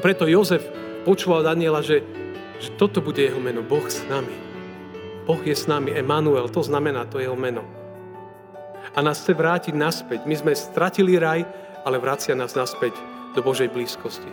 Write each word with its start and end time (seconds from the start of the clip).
preto 0.00 0.24
Jozef 0.24 0.64
počúval 1.04 1.44
Daniela, 1.44 1.84
že, 1.84 2.00
že 2.56 2.72
toto 2.80 3.04
bude 3.04 3.20
jeho 3.20 3.38
meno, 3.38 3.60
Boh 3.60 3.84
s 3.84 4.00
nami. 4.08 4.32
Boh 5.28 5.40
je 5.44 5.52
s 5.52 5.68
nami, 5.68 5.92
Emanuel, 5.92 6.48
to 6.48 6.64
znamená 6.64 7.04
to 7.06 7.20
jeho 7.20 7.36
meno. 7.36 7.62
A 8.96 8.98
nás 9.04 9.22
chce 9.22 9.36
vrátiť 9.36 9.76
naspäť. 9.76 10.26
My 10.26 10.34
sme 10.34 10.52
stratili 10.56 11.14
raj, 11.20 11.46
ale 11.86 12.02
vracia 12.02 12.34
nás 12.34 12.56
naspäť 12.56 12.96
do 13.36 13.44
Božej 13.44 13.70
blízkosti. 13.70 14.26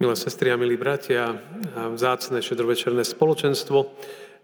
Milé 0.00 0.16
sestry 0.16 0.54
a 0.54 0.56
milí 0.56 0.78
bratia, 0.78 1.34
a 1.74 1.92
vzácne 1.92 2.40
šedrovečerné 2.40 3.02
spoločenstvo, 3.02 3.90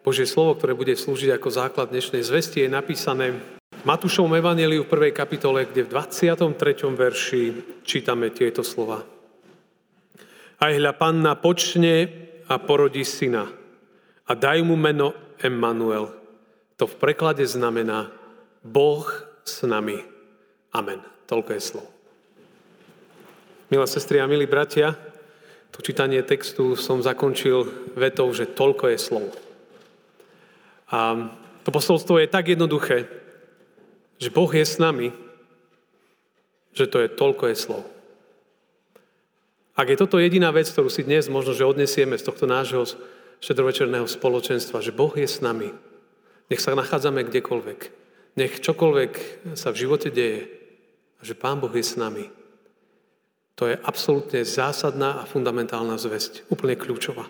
Božie 0.03 0.27
slovo, 0.27 0.59
ktoré 0.59 0.75
bude 0.75 0.99
slúžiť 0.99 1.39
ako 1.39 1.49
základ 1.55 1.95
dnešnej 1.95 2.27
zvesti, 2.27 2.66
je 2.66 2.69
napísané 2.69 3.38
Matúšovom 3.82 4.38
evaneliu 4.38 4.86
v 4.86 4.92
prvej 4.95 5.10
kapitole, 5.10 5.66
kde 5.66 5.82
v 5.82 5.91
23. 5.91 6.54
verši 6.95 7.42
čítame 7.82 8.30
tieto 8.30 8.62
slova. 8.62 9.02
Aj 10.62 10.70
hľa 10.70 10.95
panna 10.95 11.34
počne 11.34 12.06
a 12.46 12.62
porodí 12.62 13.02
syna 13.02 13.50
a 14.22 14.32
dajú 14.38 14.62
mu 14.70 14.78
meno 14.78 15.10
Emmanuel. 15.42 16.14
To 16.78 16.86
v 16.86 16.95
preklade 16.95 17.42
znamená 17.42 18.06
Boh 18.62 19.02
s 19.42 19.66
nami. 19.66 19.98
Amen. 20.70 21.02
Toľko 21.27 21.50
je 21.50 21.62
slov. 21.66 21.86
Milé 23.66 23.86
sestry 23.91 24.22
a 24.22 24.30
milí 24.30 24.46
bratia, 24.46 24.94
to 25.74 25.83
čítanie 25.83 26.22
textu 26.22 26.78
som 26.78 27.02
zakončil 27.02 27.66
vetou, 27.98 28.30
že 28.30 28.46
toľko 28.46 28.94
je 28.94 28.98
slov. 29.02 29.27
A 30.86 31.34
to 31.66 31.74
posolstvo 31.74 32.22
je 32.22 32.30
tak 32.30 32.46
jednoduché, 32.46 33.22
že 34.23 34.31
Boh 34.31 34.47
je 34.47 34.62
s 34.62 34.78
nami, 34.78 35.11
že 36.70 36.87
to 36.87 37.03
je 37.03 37.11
toľko 37.11 37.51
je 37.51 37.56
slov. 37.59 37.83
Ak 39.75 39.91
je 39.91 39.98
toto 39.98 40.23
jediná 40.23 40.55
vec, 40.55 40.70
ktorú 40.70 40.87
si 40.87 41.03
dnes 41.03 41.27
možno, 41.27 41.59
že 41.59 41.67
odnesieme 41.67 42.14
z 42.14 42.31
tohto 42.31 42.47
nášho 42.47 42.87
štedrovečerného 43.42 44.06
spoločenstva, 44.06 44.79
že 44.79 44.95
Boh 44.95 45.11
je 45.19 45.27
s 45.27 45.42
nami, 45.42 45.75
nech 46.47 46.62
sa 46.62 46.79
nachádzame 46.79 47.27
kdekoľvek, 47.27 47.81
nech 48.39 48.62
čokoľvek 48.62 49.12
sa 49.59 49.75
v 49.75 49.81
živote 49.83 50.14
deje, 50.14 50.47
že 51.19 51.34
Pán 51.34 51.59
Boh 51.59 51.73
je 51.75 51.83
s 51.83 51.98
nami, 51.98 52.31
to 53.59 53.67
je 53.67 53.77
absolútne 53.83 54.47
zásadná 54.47 55.19
a 55.19 55.29
fundamentálna 55.29 55.98
zväzť, 55.98 56.47
úplne 56.47 56.79
kľúčová. 56.79 57.27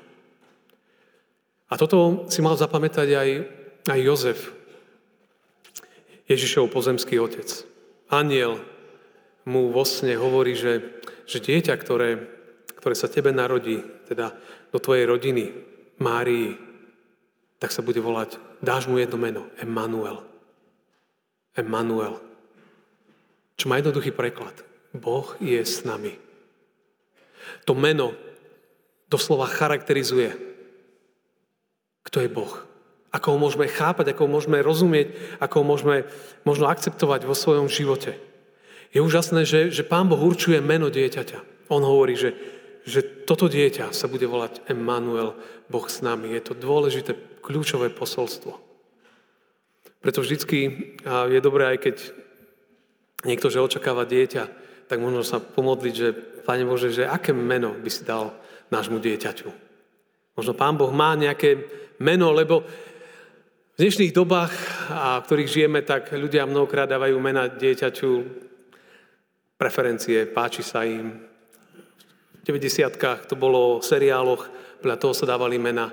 A 1.73 1.75
toto 1.81 2.29
si 2.29 2.45
mal 2.45 2.61
zapamätať 2.61 3.09
aj, 3.17 3.29
aj 3.89 3.99
Jozef, 4.05 4.41
Ježišov 6.31 6.71
pozemský 6.71 7.19
otec. 7.19 7.49
Aniel 8.13 8.61
mu 9.49 9.75
vo 9.75 9.83
sne 9.83 10.15
hovorí, 10.15 10.55
že, 10.55 11.03
že 11.27 11.43
dieťa, 11.43 11.75
ktoré, 11.79 12.11
ktoré 12.79 12.95
sa 12.95 13.11
tebe 13.11 13.35
narodí, 13.35 13.83
teda 14.07 14.35
do 14.71 14.79
tvojej 14.79 15.07
rodiny, 15.09 15.45
Márii, 16.03 16.59
tak 17.63 17.71
sa 17.71 17.85
bude 17.85 18.03
volať, 18.03 18.43
dáš 18.59 18.91
mu 18.91 18.99
jedno 18.99 19.19
meno, 19.19 19.47
Emmanuel. 19.59 20.27
Emmanuel. 21.55 22.19
Čo 23.55 23.71
má 23.71 23.79
jednoduchý 23.79 24.11
preklad. 24.11 24.57
Boh 24.91 25.37
je 25.39 25.63
s 25.63 25.87
nami. 25.87 26.19
To 27.65 27.79
meno 27.79 28.13
doslova 29.07 29.47
charakterizuje, 29.47 30.35
kto 32.03 32.19
je 32.25 32.29
Boh. 32.33 32.53
Ako 33.13 33.37
ho 33.37 33.39
môžeme 33.39 33.69
chápať, 33.69 34.13
ako 34.13 34.25
ho 34.25 34.35
môžeme 34.41 34.65
rozumieť, 34.65 35.13
ako 35.37 35.55
ho 35.61 35.65
môžeme 35.69 35.97
možno 36.49 36.67
akceptovať 36.73 37.29
vo 37.29 37.37
svojom 37.37 37.69
živote. 37.69 38.17
Je 38.93 39.05
úžasné, 39.05 39.45
že, 39.45 39.69
že 39.69 39.85
Pán 39.85 40.09
Boh 40.09 40.21
určuje 40.21 40.61
meno 40.65 40.89
dieťaťa. 40.89 41.69
On 41.69 41.85
hovorí, 41.85 42.17
že, 42.17 42.33
že 42.89 43.05
toto 43.29 43.49
dieťa 43.53 43.93
sa 43.93 44.09
bude 44.09 44.25
volať 44.25 44.65
Emmanuel, 44.69 45.37
Boh 45.69 45.85
s 45.89 46.01
nami. 46.05 46.33
Je 46.33 46.43
to 46.45 46.57
dôležité, 46.57 47.17
kľúčové 47.41 47.93
posolstvo. 47.93 48.57
Preto 50.03 50.21
vždycky 50.21 50.59
je 51.05 51.41
dobré, 51.41 51.73
aj 51.73 51.79
keď 51.79 51.97
niekto, 53.25 53.49
že 53.49 53.63
očakáva 53.63 54.09
dieťa, 54.09 54.45
tak 54.91 54.99
možno 55.01 55.25
sa 55.25 55.41
pomodliť, 55.41 55.95
že 55.95 56.09
Pane 56.43 56.67
Bože, 56.67 56.91
že 56.91 57.07
aké 57.07 57.31
meno 57.31 57.73
by 57.73 57.91
si 57.93 58.03
dal 58.03 58.35
nášmu 58.69 58.99
dieťaťu. 58.99 59.49
Možno 60.37 60.53
Pán 60.53 60.75
Boh 60.77 60.91
má 60.91 61.15
nejaké 61.15 61.65
meno, 62.03 62.35
lebo 62.35 62.67
v 63.83 63.91
dnešných 63.91 64.15
dobách, 64.15 64.55
a 64.95 65.19
v 65.19 65.27
ktorých 65.27 65.51
žijeme, 65.51 65.83
tak 65.83 66.15
ľudia 66.15 66.47
mnohokrát 66.47 66.87
dávajú 66.87 67.19
mena 67.19 67.51
dieťaťu 67.51 68.11
preferencie, 69.59 70.23
páči 70.31 70.63
sa 70.63 70.87
im. 70.87 71.19
V 72.39 72.43
90 72.47 72.95
to 73.27 73.35
bolo 73.35 73.83
v 73.83 73.89
seriáloch, 73.91 74.47
podľa 74.79 75.03
toho 75.03 75.19
sa 75.19 75.27
dávali 75.27 75.59
mena. 75.59 75.91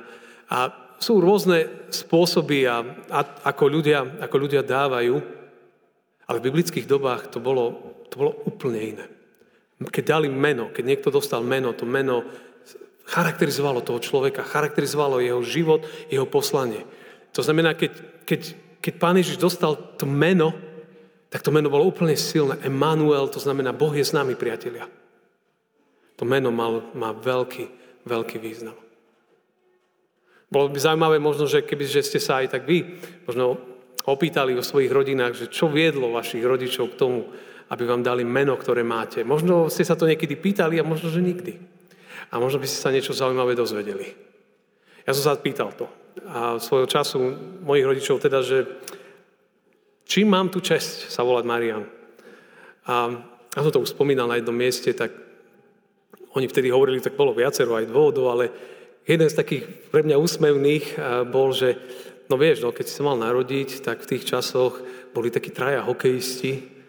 A 0.53 0.69
sú 1.01 1.17
rôzne 1.17 1.89
spôsoby, 1.89 2.69
a, 2.69 2.85
a, 3.09 3.25
ako, 3.49 3.65
ľudia, 3.65 4.21
ako 4.21 4.35
ľudia 4.37 4.61
dávajú, 4.61 5.17
ale 6.29 6.37
v 6.37 6.45
biblických 6.45 6.85
dobách 6.85 7.33
to 7.33 7.41
bolo 7.41 7.73
to 8.05 8.21
bolo 8.21 8.37
úplne 8.45 8.77
iné. 8.85 9.05
Keď 9.81 10.03
dali 10.05 10.29
meno, 10.29 10.69
keď 10.69 10.83
niekto 10.85 11.09
dostal 11.09 11.41
meno, 11.41 11.73
to 11.73 11.89
meno 11.89 12.21
charakterizovalo 13.09 13.81
toho 13.81 13.97
človeka, 13.97 14.45
charakterizovalo 14.45 15.25
jeho 15.25 15.41
život, 15.41 15.81
jeho 16.13 16.29
poslanie. 16.29 16.85
To 17.33 17.41
znamená, 17.45 17.77
keď, 17.77 17.91
keď, 18.25 18.41
keď 18.81 18.93
pán 18.97 19.17
Ježiš 19.17 19.37
dostal 19.37 19.77
to 19.97 20.05
meno, 20.09 20.55
tak 21.29 21.45
to 21.45 21.53
meno 21.53 21.69
bolo 21.69 21.85
úplne 21.85 22.17
silné. 22.17 22.57
Emanuel, 22.65 23.29
to 23.29 23.37
znamená, 23.37 23.69
Boh 23.69 23.93
je 23.93 24.01
s 24.01 24.15
nami, 24.15 24.33
priatelia. 24.33 24.89
To 26.17 26.25
meno 26.25 26.49
mal, 26.49 26.89
má 26.97 27.13
veľký, 27.13 27.69
veľký 28.03 28.37
význam. 28.41 28.75
Bolo 30.49 30.73
by 30.73 30.81
zaujímavé 30.81 31.21
možno, 31.21 31.45
že 31.45 31.61
keby 31.61 31.85
že 31.85 32.01
ste 32.01 32.17
sa 32.17 32.41
aj 32.41 32.57
tak 32.57 32.65
vy 32.65 32.97
možno 33.29 33.61
opýtali 34.09 34.57
o 34.57 34.65
svojich 34.65 34.89
rodinách, 34.89 35.37
že 35.37 35.53
čo 35.53 35.69
viedlo 35.69 36.09
vašich 36.09 36.41
rodičov 36.41 36.97
k 36.97 36.99
tomu, 36.99 37.29
aby 37.69 37.85
vám 37.85 38.01
dali 38.01 38.25
meno, 38.25 38.57
ktoré 38.57 38.81
máte. 38.81 39.21
Možno 39.21 39.69
ste 39.69 39.85
sa 39.85 39.93
to 39.93 40.09
niekedy 40.09 40.33
pýtali 40.33 40.81
a 40.81 40.83
možno, 40.83 41.13
že 41.13 41.21
nikdy. 41.21 41.61
A 42.33 42.41
možno 42.41 42.57
by 42.57 42.65
ste 42.65 42.81
sa 42.81 42.89
niečo 42.89 43.13
zaujímavé 43.13 43.53
dozvedeli. 43.53 44.17
Ja 45.05 45.13
som 45.13 45.23
sa 45.29 45.37
pýtal 45.37 45.69
to. 45.77 45.85
A 46.27 46.59
svojho 46.59 46.89
času 46.89 47.19
mojich 47.63 47.87
rodičov 47.87 48.19
teda, 48.19 48.43
že 48.43 48.67
čím 50.03 50.33
mám 50.33 50.51
tu 50.51 50.59
čest 50.59 51.07
sa 51.07 51.23
volať 51.23 51.45
Marian. 51.47 51.83
A 52.89 53.13
ja 53.55 53.59
som 53.63 53.71
to 53.71 53.83
už 53.83 53.93
spomínal 53.93 54.27
na 54.27 54.41
jednom 54.41 54.55
mieste, 54.55 54.91
tak 54.91 55.13
oni 56.37 56.45
vtedy 56.45 56.69
hovorili, 56.69 57.01
tak 57.01 57.17
bolo 57.17 57.33
viacero 57.33 57.77
aj 57.77 57.89
dôvodov, 57.89 58.29
ale 58.33 58.45
jeden 59.05 59.29
z 59.29 59.37
takých 59.37 59.63
pre 59.89 60.05
mňa 60.05 60.21
úsmevných 60.21 60.85
bol, 61.33 61.49
že 61.53 61.77
no 62.29 62.37
vieš, 62.37 62.61
no, 62.61 62.69
keď 62.69 62.85
si 62.85 62.93
sa 62.93 63.03
mal 63.05 63.17
narodiť, 63.17 63.81
tak 63.81 64.05
v 64.05 64.09
tých 64.15 64.29
časoch 64.29 64.77
boli 65.13 65.33
takí 65.33 65.49
traja 65.49 65.81
hokejisti, 65.81 66.79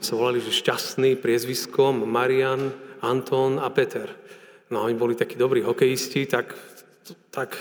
sa 0.00 0.16
volali, 0.16 0.40
že 0.40 0.52
šťastný 0.52 1.20
priezviskom 1.20 2.08
Marian, 2.08 2.72
Anton 3.04 3.60
a 3.60 3.68
Peter. 3.68 4.08
No 4.72 4.84
oni 4.84 4.96
boli 4.96 5.12
takí 5.16 5.36
dobrí 5.36 5.60
hokejisti, 5.60 6.24
tak, 6.24 6.56
tak, 7.32 7.52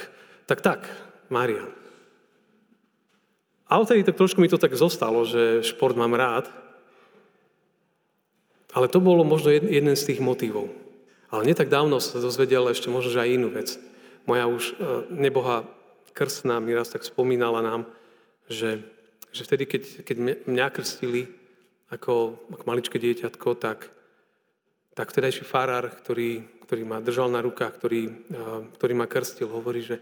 tak, 0.47 0.59
tak, 0.59 0.81
Marian. 1.31 1.69
A 3.69 3.77
odtedy 3.77 4.01
tak 4.01 4.17
trošku 4.17 4.41
mi 4.41 4.49
to 4.49 4.57
tak 4.57 4.73
zostalo, 4.73 5.21
že 5.29 5.61
šport 5.61 5.93
mám 5.93 6.17
rád. 6.17 6.49
Ale 8.73 8.89
to 8.89 8.97
bolo 9.01 9.21
možno 9.21 9.53
jeden 9.53 9.93
z 9.93 10.13
tých 10.13 10.19
motivov. 10.21 10.73
Ale 11.29 11.45
nie 11.45 11.53
tak 11.53 11.69
dávno 11.69 12.01
sa 12.01 12.17
dozvedel 12.17 12.65
ešte 12.73 12.89
možno, 12.89 13.13
že 13.13 13.21
aj 13.21 13.33
inú 13.33 13.49
vec. 13.53 13.77
Moja 14.25 14.49
už 14.49 14.63
e, 14.65 14.73
neboha 15.13 15.65
krstná 16.13 16.57
mi 16.57 16.73
raz 16.73 16.89
tak 16.89 17.05
spomínala 17.05 17.61
nám, 17.61 17.85
že, 18.49 18.81
že 19.29 19.45
vtedy, 19.45 19.69
keď, 19.69 19.83
keď 20.01 20.15
mňa 20.49 20.67
krstili, 20.73 21.29
ako, 21.93 22.37
ako 22.53 22.63
maličké 22.65 22.97
dieťatko, 22.97 23.57
tak, 23.57 23.89
tak 24.97 25.13
vtedajší 25.13 25.45
farár, 25.45 25.89
ktorý, 25.89 26.41
ktorý 26.65 26.81
ma 26.85 27.01
držal 27.01 27.29
na 27.29 27.41
rukách, 27.41 27.77
ktorý, 27.77 28.01
ktorý 28.77 28.93
ma 28.97 29.05
krstil, 29.05 29.49
hovorí, 29.49 29.81
že, 29.81 29.97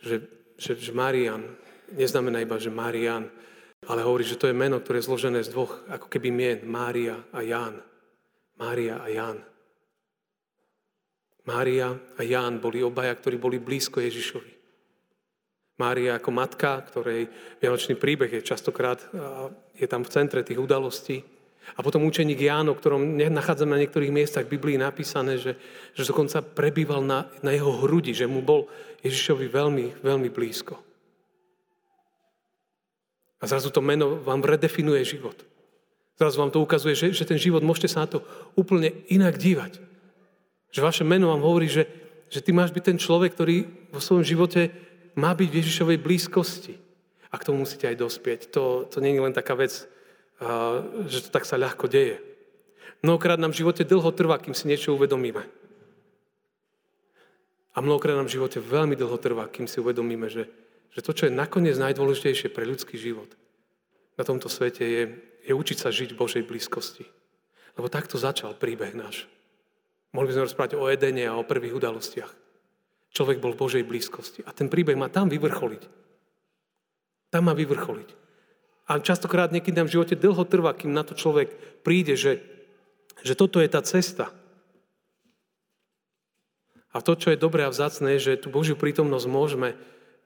že, 0.00 0.24
že, 0.58 0.78
že 0.78 0.92
Marian 0.94 1.44
neznamená 1.92 2.42
iba, 2.42 2.58
že 2.58 2.72
Marian, 2.72 3.28
ale 3.84 4.00
hovorí, 4.00 4.24
že 4.24 4.40
to 4.40 4.48
je 4.48 4.56
meno, 4.56 4.80
ktoré 4.80 5.04
je 5.04 5.08
zložené 5.08 5.44
z 5.44 5.52
dvoch, 5.52 5.84
ako 5.92 6.08
keby 6.08 6.28
mien, 6.32 6.58
Mária 6.64 7.20
a 7.32 7.44
Ján. 7.44 7.84
Mária 8.56 9.02
a 9.02 9.06
Ján. 9.12 9.38
Mária 11.44 11.92
a 12.16 12.22
Ján 12.24 12.56
boli 12.62 12.80
obaja, 12.80 13.12
ktorí 13.12 13.36
boli 13.36 13.60
blízko 13.60 14.00
Ježišovi. 14.00 14.52
Mária 15.74 16.16
ako 16.16 16.30
matka, 16.30 16.80
ktorej 16.86 17.26
vianočný 17.58 17.98
príbeh 17.98 18.30
je 18.30 18.46
častokrát, 18.46 19.02
je 19.74 19.86
tam 19.90 20.06
v 20.06 20.12
centre 20.14 20.40
tých 20.46 20.62
udalostí. 20.62 21.20
A 21.74 21.80
potom 21.80 22.04
učeník 22.04 22.38
Ján, 22.38 22.68
o 22.68 22.76
ktorom 22.76 23.16
nachádzame 23.16 23.74
na 23.74 23.82
niektorých 23.82 24.12
miestach 24.12 24.44
v 24.44 24.60
Biblii 24.60 24.76
napísané, 24.76 25.40
že, 25.40 25.56
že 25.96 26.04
dokonca 26.04 26.44
prebýval 26.44 27.00
na, 27.00 27.26
na 27.40 27.56
jeho 27.56 27.72
hrudi, 27.82 28.12
že 28.12 28.28
mu 28.28 28.44
bol 28.44 28.68
Ježišovi 29.00 29.48
veľmi, 29.48 29.86
veľmi 30.04 30.28
blízko. 30.28 30.76
A 33.40 33.44
zrazu 33.44 33.68
to 33.68 33.84
meno 33.84 34.20
vám 34.20 34.40
redefinuje 34.40 35.04
život. 35.04 35.36
Zrazu 36.16 36.40
vám 36.40 36.52
to 36.54 36.62
ukazuje, 36.62 36.94
že, 36.94 37.12
že 37.12 37.28
ten 37.28 37.40
život 37.40 37.60
môžete 37.60 37.90
sa 37.90 38.06
na 38.06 38.08
to 38.08 38.18
úplne 38.54 38.94
inak 39.10 39.34
dívať. 39.34 39.82
Že 40.70 40.80
vaše 40.80 41.04
meno 41.04 41.34
vám 41.34 41.42
hovorí, 41.42 41.66
že, 41.66 41.84
že 42.30 42.40
ty 42.40 42.54
máš 42.54 42.70
byť 42.70 42.84
ten 42.94 42.98
človek, 43.00 43.34
ktorý 43.34 43.66
vo 43.90 44.00
svojom 44.00 44.24
živote 44.24 44.70
má 45.18 45.34
byť 45.34 45.48
v 45.50 45.58
Ježišovej 45.58 45.98
blízkosti. 46.00 46.74
A 47.28 47.34
k 47.36 47.46
tomu 47.50 47.66
musíte 47.66 47.90
aj 47.90 47.98
dospieť. 47.98 48.40
To, 48.54 48.86
to 48.86 49.02
nie 49.02 49.12
je 49.12 49.26
len 49.26 49.34
taká 49.34 49.58
vec, 49.58 49.90
že 51.06 51.18
to 51.26 51.28
tak 51.30 51.46
sa 51.46 51.60
ľahko 51.60 51.86
deje. 51.86 52.18
Mnohokrát 53.04 53.36
nám 53.36 53.52
v 53.52 53.60
živote 53.60 53.84
dlho 53.84 54.10
trvá, 54.16 54.40
kým 54.40 54.56
si 54.56 54.64
niečo 54.64 54.96
uvedomíme. 54.96 55.44
A 57.74 57.82
mnohokrát 57.82 58.16
nám 58.16 58.30
v 58.30 58.38
živote 58.38 58.62
veľmi 58.62 58.94
dlho 58.94 59.18
trvá, 59.18 59.50
kým 59.50 59.66
si 59.66 59.82
uvedomíme, 59.82 60.30
že, 60.30 60.46
že 60.94 61.04
to, 61.04 61.10
čo 61.12 61.26
je 61.26 61.34
nakoniec 61.34 61.74
najdôležitejšie 61.76 62.54
pre 62.54 62.64
ľudský 62.64 62.96
život 62.96 63.28
na 64.14 64.22
tomto 64.22 64.46
svete, 64.46 64.86
je, 64.86 65.02
je 65.42 65.52
učiť 65.52 65.78
sa 65.78 65.90
žiť 65.90 66.14
v 66.14 66.20
Božej 66.22 66.42
blízkosti. 66.46 67.04
Lebo 67.74 67.90
takto 67.90 68.14
začal 68.14 68.54
príbeh 68.54 68.94
náš. 68.94 69.26
Mohli 70.14 70.30
by 70.30 70.34
sme 70.38 70.46
rozprávať 70.46 70.72
o 70.78 70.86
Edene 70.86 71.26
a 71.26 71.34
o 71.34 71.42
prvých 71.42 71.74
udalostiach. 71.74 72.32
Človek 73.10 73.42
bol 73.42 73.58
v 73.58 73.60
Božej 73.66 73.82
blízkosti. 73.82 74.46
A 74.46 74.54
ten 74.54 74.70
príbeh 74.70 74.94
má 74.94 75.10
tam 75.10 75.26
vyvrcholiť. 75.26 75.82
Tam 77.34 77.50
má 77.50 77.54
vyvrcholiť. 77.58 78.23
A 78.84 79.00
častokrát 79.00 79.48
niekedy 79.48 79.80
nám 79.80 79.88
v 79.88 79.96
živote 79.96 80.14
dlho 80.16 80.44
trvá, 80.44 80.76
kým 80.76 80.92
na 80.92 81.00
to 81.00 81.16
človek 81.16 81.80
príde, 81.80 82.20
že, 82.20 82.44
že 83.24 83.32
toto 83.32 83.60
je 83.64 83.68
tá 83.68 83.80
cesta. 83.80 84.28
A 86.94 87.00
to, 87.00 87.16
čo 87.16 87.32
je 87.32 87.40
dobré 87.40 87.64
a 87.64 87.72
vzácné, 87.72 88.20
je, 88.20 88.32
že 88.32 88.42
tú 88.44 88.52
Božiu 88.52 88.76
prítomnosť 88.78 89.26
môžeme 89.26 89.74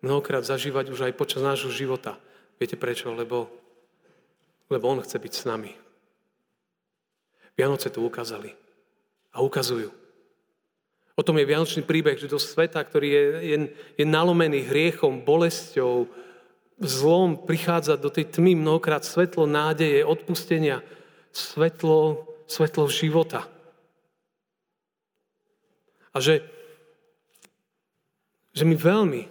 mnohokrát 0.05 0.45
zažívať 0.45 0.93
už 0.93 1.01
aj 1.09 1.17
počas 1.17 1.41
nášho 1.41 1.73
života. 1.73 2.21
Viete 2.61 2.75
prečo? 2.75 3.15
Lebo, 3.15 3.49
lebo 4.69 4.85
On 4.91 5.01
chce 5.01 5.17
byť 5.17 5.33
s 5.33 5.47
nami. 5.47 5.73
Vianoce 7.55 7.89
to 7.89 8.03
ukázali. 8.03 8.53
A 9.33 9.41
ukazujú. 9.41 9.91
O 11.19 11.27
tom 11.27 11.35
je 11.35 11.51
Vianočný 11.51 11.83
príbeh, 11.83 12.15
že 12.15 12.31
do 12.31 12.39
sveta, 12.39 12.79
ktorý 12.79 13.09
je, 13.11 13.25
je, 13.43 13.57
je 13.99 14.05
nalomený 14.07 14.71
hriechom, 14.71 15.27
bolesťou, 15.27 16.07
zlom, 16.79 17.37
prichádza 17.37 17.99
do 17.99 18.11
tej 18.11 18.31
tmy 18.31 18.55
mnohokrát 18.55 19.03
svetlo 19.03 19.47
nádeje, 19.51 20.07
odpustenia, 20.07 20.83
svetlo, 21.35 22.27
svetlo 22.47 22.87
života. 22.87 23.47
A 26.15 26.23
že 26.23 26.47
že 28.59 28.67
my 28.67 28.75
veľmi, 28.75 29.23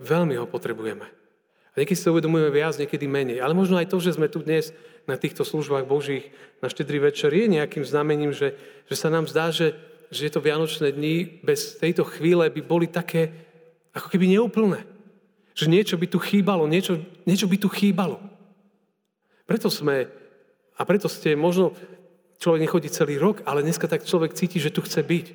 veľmi 0.00 0.34
ho 0.40 0.48
potrebujeme. 0.48 1.04
A 1.04 1.74
niekedy 1.76 2.00
si 2.00 2.08
uvedomujeme 2.08 2.48
viac, 2.48 2.80
niekedy 2.80 3.04
menej. 3.04 3.44
Ale 3.44 3.52
možno 3.52 3.76
aj 3.76 3.92
to, 3.92 4.00
že 4.00 4.16
sme 4.16 4.32
tu 4.32 4.40
dnes 4.40 4.72
na 5.04 5.20
týchto 5.20 5.44
službách 5.44 5.84
Božích 5.84 6.32
na 6.64 6.72
štedrý 6.72 7.04
večer 7.04 7.28
je 7.36 7.52
nejakým 7.52 7.84
znamením, 7.84 8.32
že, 8.32 8.56
že 8.88 8.96
sa 8.96 9.12
nám 9.12 9.28
zdá, 9.28 9.52
že, 9.52 9.76
že 10.08 10.24
je 10.24 10.32
to 10.32 10.40
Vianočné 10.40 10.88
dni 10.88 11.44
bez 11.44 11.76
tejto 11.76 12.08
chvíle 12.08 12.48
by 12.48 12.60
boli 12.64 12.88
také 12.88 13.28
ako 13.92 14.08
keby 14.08 14.24
neúplné. 14.40 14.88
Že 15.56 15.72
niečo 15.72 15.96
by 15.96 16.06
tu 16.06 16.20
chýbalo, 16.20 16.68
niečo, 16.68 17.00
niečo 17.24 17.48
by 17.48 17.56
tu 17.56 17.72
chýbalo. 17.72 18.20
Preto 19.48 19.72
sme, 19.72 20.04
a 20.76 20.82
preto 20.84 21.08
ste, 21.08 21.32
možno 21.32 21.72
človek 22.36 22.68
nechodí 22.68 22.92
celý 22.92 23.16
rok, 23.16 23.40
ale 23.48 23.64
dneska 23.64 23.88
tak 23.88 24.04
človek 24.04 24.36
cíti, 24.36 24.60
že 24.60 24.68
tu 24.68 24.84
chce 24.84 25.00
byť. 25.00 25.26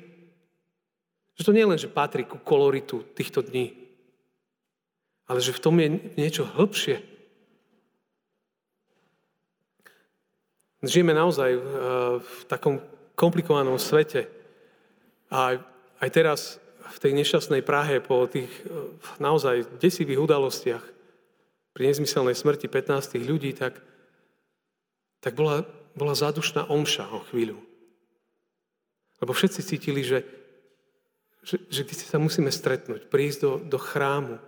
Že 1.34 1.42
to 1.42 1.52
nie 1.56 1.66
len, 1.66 1.80
že 1.80 1.90
patrí 1.90 2.22
ku 2.22 2.38
koloritu 2.38 3.02
týchto 3.18 3.42
dní, 3.42 3.74
ale 5.26 5.42
že 5.42 5.50
v 5.50 5.62
tom 5.62 5.74
je 5.80 5.88
niečo 6.14 6.46
hĺbšie. 6.46 7.02
Žijeme 10.82 11.14
naozaj 11.14 11.50
v, 11.58 11.66
v 12.22 12.38
takom 12.50 12.82
komplikovanom 13.14 13.78
svete. 13.78 14.26
A 15.30 15.62
aj 16.02 16.10
teraz 16.10 16.58
v 16.82 16.98
tej 16.98 17.12
nešťastnej 17.14 17.62
Prahe 17.62 18.02
po 18.02 18.26
tých 18.26 18.50
naozaj 19.22 19.78
desivých 19.78 20.26
udalostiach 20.26 20.84
pri 21.72 21.82
nezmyselnej 21.88 22.36
smrti 22.36 22.68
15 22.68 23.16
ľudí, 23.22 23.54
tak, 23.56 23.80
tak 25.22 25.32
bola, 25.38 25.64
bola 25.94 26.12
zádušná 26.12 26.68
omša 26.68 27.08
o 27.08 27.24
chvíľu. 27.30 27.56
Lebo 29.22 29.32
všetci 29.32 29.60
cítili, 29.62 30.02
že 30.02 30.26
že, 31.42 31.58
že 31.68 31.82
sa 31.98 32.22
musíme 32.22 32.54
stretnúť, 32.54 33.10
prísť 33.10 33.38
do, 33.42 33.52
do 33.58 33.78
chrámu. 33.78 34.38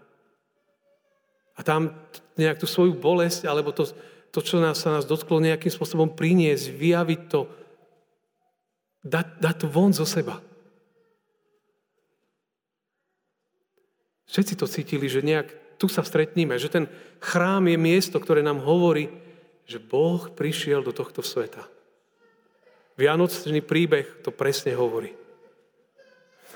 A 1.58 1.60
tam 1.62 1.94
nejak 2.38 2.62
tú 2.62 2.66
svoju 2.70 2.94
bolesť, 2.94 3.50
alebo 3.50 3.74
to, 3.74 3.86
to 4.30 4.40
čo 4.42 4.62
nás, 4.62 4.78
sa 4.78 4.94
nás 4.94 5.06
dotklo, 5.06 5.42
nejakým 5.42 5.70
spôsobom 5.70 6.14
priniesť, 6.14 6.70
vyjaviť 6.70 7.20
to, 7.30 7.50
dať, 9.02 9.26
dať 9.42 9.54
to 9.58 9.66
von 9.66 9.90
zo 9.90 10.06
seba. 10.06 10.38
Všetci 14.28 14.54
to 14.56 14.66
cítili, 14.66 15.06
že 15.08 15.24
nejak 15.24 15.78
tu 15.78 15.90
sa 15.90 16.06
stretníme, 16.06 16.56
že 16.56 16.72
ten 16.72 16.88
chrám 17.20 17.68
je 17.68 17.76
miesto, 17.76 18.16
ktoré 18.16 18.40
nám 18.40 18.62
hovorí, 18.62 19.10
že 19.68 19.82
Boh 19.82 20.30
prišiel 20.32 20.84
do 20.84 20.92
tohto 20.92 21.20
sveta. 21.20 21.66
Vianočný 22.94 23.58
príbeh 23.64 24.22
to 24.22 24.30
presne 24.30 24.76
hovorí 24.78 25.24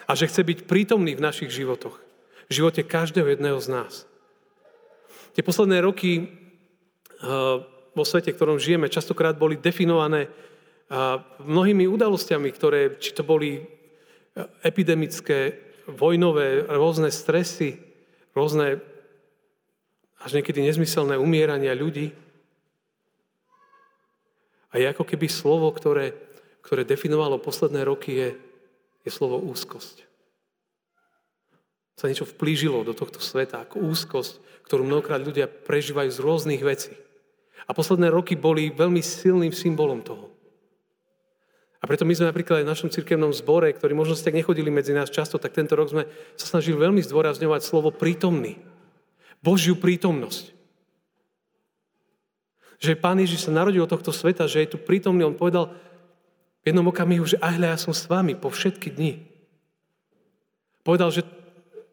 a 0.08 0.16
že 0.16 0.24
chce 0.24 0.40
byť 0.40 0.58
prítomný 0.64 1.12
v 1.12 1.20
našich 1.20 1.52
životoch. 1.52 2.00
V 2.48 2.52
živote 2.56 2.80
každého 2.80 3.28
jedného 3.28 3.60
z 3.60 3.68
nás. 3.68 4.08
Tie 5.36 5.44
posledné 5.44 5.84
roky 5.84 6.24
uh, 6.24 7.60
vo 7.92 8.04
svete, 8.08 8.32
v 8.32 8.38
ktorom 8.40 8.56
žijeme, 8.56 8.88
častokrát 8.88 9.36
boli 9.36 9.60
definované 9.60 10.26
uh, 10.26 11.20
mnohými 11.44 11.84
udalosťami, 11.84 12.48
ktoré, 12.56 12.96
či 12.96 13.12
to 13.12 13.20
boli 13.20 13.60
uh, 13.60 14.48
epidemické, 14.64 15.67
vojnové, 15.88 16.68
rôzne 16.68 17.08
stresy, 17.08 17.80
rôzne 18.36 18.78
až 20.20 20.30
niekedy 20.36 20.60
nezmyselné 20.60 21.16
umierania 21.16 21.72
ľudí. 21.72 22.12
A 24.68 24.76
je 24.76 24.86
ako 24.86 25.08
keby 25.08 25.32
slovo, 25.32 25.72
ktoré, 25.72 26.12
ktoré 26.60 26.84
definovalo 26.84 27.40
posledné 27.40 27.88
roky, 27.88 28.12
je 28.12 28.28
je 29.08 29.10
slovo 29.10 29.40
úzkosť. 29.40 30.04
Sa 31.98 32.06
niečo 32.06 32.28
vplížilo 32.28 32.84
do 32.86 32.94
tohto 32.94 33.18
sveta 33.18 33.64
ako 33.64 33.82
úzkosť, 33.82 34.38
ktorú 34.68 34.86
mnohokrát 34.86 35.18
ľudia 35.24 35.48
prežívajú 35.48 36.12
z 36.12 36.22
rôznych 36.22 36.62
vecí. 36.62 36.94
A 37.66 37.74
posledné 37.74 38.12
roky 38.12 38.38
boli 38.38 38.70
veľmi 38.70 39.02
silným 39.02 39.50
symbolom 39.50 40.04
toho. 40.04 40.30
A 41.78 41.86
preto 41.86 42.02
my 42.02 42.10
sme 42.10 42.26
napríklad 42.26 42.62
aj 42.62 42.64
v 42.66 42.72
našom 42.74 42.90
cirkevnom 42.90 43.30
zbore, 43.30 43.70
ktorí 43.70 43.94
možno 43.94 44.18
ste 44.18 44.34
tak 44.34 44.38
nechodili 44.42 44.66
medzi 44.66 44.90
nás 44.90 45.14
často, 45.14 45.38
tak 45.38 45.54
tento 45.54 45.78
rok 45.78 45.94
sme 45.94 46.10
sa 46.34 46.46
snažili 46.58 46.74
veľmi 46.74 46.98
zdôrazňovať 47.06 47.60
slovo 47.62 47.94
prítomný. 47.94 48.58
Božiu 49.38 49.78
prítomnosť. 49.78 50.50
Že 52.82 52.98
Pán 52.98 53.22
Ježiš 53.22 53.46
sa 53.46 53.54
narodil 53.54 53.86
do 53.86 53.90
tohto 53.94 54.10
sveta, 54.10 54.50
že 54.50 54.66
je 54.66 54.74
tu 54.74 54.78
prítomný, 54.78 55.22
on 55.22 55.38
povedal, 55.38 55.70
v 56.62 56.74
jednom 56.74 56.90
okamihu, 56.90 57.22
že 57.22 57.38
aj 57.38 57.54
ja 57.62 57.78
som 57.78 57.94
s 57.94 58.10
vami 58.10 58.34
po 58.34 58.50
všetky 58.50 58.90
dni. 58.98 59.22
Povedal, 60.82 61.14
že, 61.14 61.22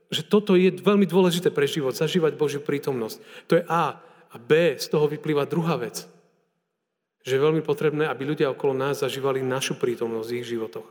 že 0.10 0.26
toto 0.26 0.58
je 0.58 0.74
veľmi 0.74 1.06
dôležité 1.06 1.54
pre 1.54 1.70
život, 1.70 1.94
zažívať 1.94 2.34
Božiu 2.34 2.62
prítomnosť. 2.62 3.18
To 3.50 3.54
je 3.62 3.64
A. 3.70 4.02
A 4.34 4.36
B, 4.42 4.76
z 4.82 4.86
toho 4.90 5.06
vyplýva 5.06 5.46
druhá 5.46 5.78
vec. 5.78 6.10
Že 7.26 7.36
je 7.36 7.46
veľmi 7.46 7.64
potrebné, 7.66 8.06
aby 8.06 8.24
ľudia 8.24 8.54
okolo 8.54 8.78
nás 8.78 9.02
zažívali 9.02 9.42
našu 9.42 9.76
prítomnosť 9.82 10.30
v 10.30 10.38
ich 10.40 10.48
životoch. 10.54 10.86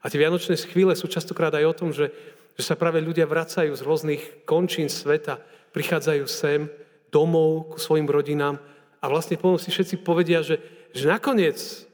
A 0.00 0.08
tie 0.08 0.18
vianočné 0.18 0.56
chvíle 0.56 0.96
sú 0.96 1.06
častokrát 1.10 1.52
aj 1.52 1.64
o 1.68 1.76
tom, 1.76 1.90
že, 1.92 2.08
že 2.56 2.64
sa 2.64 2.78
práve 2.78 3.04
ľudia 3.04 3.28
vracajú 3.28 3.76
z 3.76 3.84
rôznych 3.84 4.22
končín 4.48 4.88
sveta, 4.88 5.42
prichádzajú 5.76 6.24
sem 6.24 6.72
domov 7.12 7.76
ku 7.76 7.78
svojim 7.78 8.08
rodinám 8.08 8.56
a 8.98 9.04
vlastne 9.12 9.36
potom 9.36 9.60
si 9.60 9.68
všetci 9.68 10.00
povedia, 10.00 10.40
že, 10.40 10.62
že 10.96 11.12
nakoniec 11.12 11.88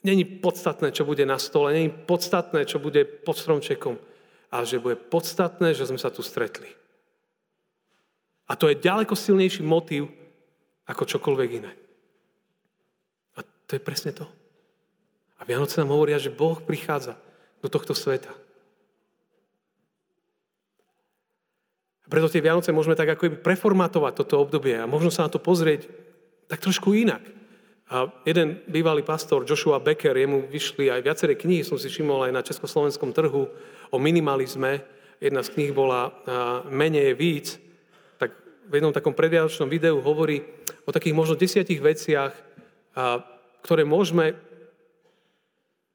Není 0.00 0.24
podstatné, 0.40 0.96
čo 0.96 1.04
bude 1.04 1.28
na 1.28 1.36
stole, 1.36 1.76
není 1.76 1.92
podstatné, 1.92 2.64
čo 2.64 2.80
bude 2.80 3.04
pod 3.04 3.36
stromčekom, 3.36 4.00
ale 4.48 4.64
že 4.64 4.80
bude 4.80 4.96
podstatné, 4.96 5.76
že 5.76 5.84
sme 5.84 6.00
sa 6.00 6.08
tu 6.08 6.24
stretli. 6.24 6.72
A 8.48 8.56
to 8.56 8.72
je 8.72 8.80
ďaleko 8.80 9.12
silnejší 9.12 9.60
motív 9.60 10.08
ako 10.88 11.02
čokoľvek 11.04 11.50
iné. 11.60 11.72
A 13.36 13.44
to 13.44 13.76
je 13.76 13.82
presne 13.82 14.14
to. 14.14 14.24
A 15.40 15.48
Vianoce 15.48 15.80
nám 15.80 15.96
hovoria, 15.96 16.20
že 16.20 16.32
Boh 16.32 16.60
prichádza 16.60 17.16
do 17.64 17.68
tohto 17.72 17.96
sveta. 17.96 18.32
A 22.04 22.06
preto 22.08 22.28
tie 22.28 22.44
Vianoce 22.44 22.72
môžeme 22.72 22.98
tak 22.98 23.16
ako 23.16 23.40
preformatovať 23.40 24.12
toto 24.20 24.40
obdobie 24.40 24.76
a 24.76 24.88
možno 24.88 25.08
sa 25.08 25.24
na 25.24 25.32
to 25.32 25.40
pozrieť 25.40 25.88
tak 26.50 26.60
trošku 26.60 26.92
inak. 26.92 27.22
A 27.90 28.06
jeden 28.22 28.62
bývalý 28.70 29.02
pastor 29.02 29.42
Joshua 29.42 29.82
Becker, 29.82 30.14
jemu 30.14 30.46
vyšli 30.46 30.94
aj 30.94 31.02
viaceré 31.02 31.34
knihy, 31.34 31.66
som 31.66 31.74
si 31.74 31.90
všimol 31.90 32.30
aj 32.30 32.32
na 32.34 32.46
československom 32.46 33.10
trhu 33.10 33.50
o 33.90 33.96
minimalizme. 33.98 34.82
Jedna 35.18 35.42
z 35.42 35.50
kníh 35.50 35.72
bola 35.74 36.14
Menej 36.70 37.10
je 37.10 37.14
víc. 37.18 37.46
Tak 38.14 38.30
v 38.70 38.72
jednom 38.78 38.94
takom 38.94 39.10
predvianočnom 39.10 39.66
videu 39.66 39.98
hovorí 39.98 40.59
o 40.90 40.96
takých 40.96 41.14
možno 41.14 41.38
desiatich 41.38 41.78
veciach, 41.78 42.34
ktoré 43.62 43.86
môžeme 43.86 44.34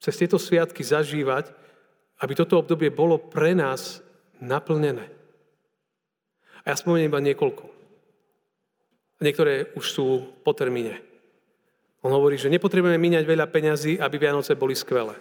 cez 0.00 0.16
tieto 0.16 0.40
sviatky 0.40 0.80
zažívať, 0.80 1.52
aby 2.24 2.32
toto 2.32 2.56
obdobie 2.56 2.88
bolo 2.88 3.20
pre 3.20 3.52
nás 3.52 4.00
naplnené. 4.40 5.12
A 6.64 6.72
ja 6.72 6.80
spomeniem 6.80 7.12
iba 7.12 7.20
niekoľko. 7.20 7.68
Niektoré 9.20 9.76
už 9.76 9.84
sú 9.84 10.06
po 10.40 10.56
termíne. 10.56 10.96
On 12.00 12.12
hovorí, 12.12 12.40
že 12.40 12.48
nepotrebujeme 12.48 12.96
míňať 12.96 13.24
veľa 13.28 13.46
peňazí, 13.52 14.00
aby 14.00 14.16
Vianoce 14.16 14.56
boli 14.56 14.72
skvelé. 14.72 15.16